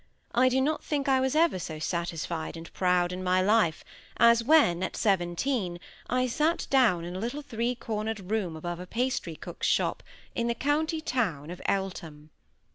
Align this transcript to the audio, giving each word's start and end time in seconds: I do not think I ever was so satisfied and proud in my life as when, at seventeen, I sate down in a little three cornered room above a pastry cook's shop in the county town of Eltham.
I 0.33 0.49
do 0.49 0.61
not 0.61 0.83
think 0.83 1.07
I 1.07 1.23
ever 1.23 1.49
was 1.53 1.63
so 1.63 1.77
satisfied 1.77 2.57
and 2.57 2.73
proud 2.73 3.11
in 3.11 3.23
my 3.23 3.39
life 3.39 3.83
as 4.17 4.43
when, 4.43 4.81
at 4.81 4.97
seventeen, 4.97 5.79
I 6.09 6.25
sate 6.25 6.65
down 6.71 7.05
in 7.05 7.15
a 7.15 7.19
little 7.19 7.43
three 7.43 7.75
cornered 7.75 8.31
room 8.31 8.55
above 8.55 8.79
a 8.79 8.87
pastry 8.87 9.35
cook's 9.35 9.67
shop 9.67 10.01
in 10.33 10.47
the 10.47 10.55
county 10.55 11.01
town 11.01 11.51
of 11.51 11.61
Eltham. 11.67 12.31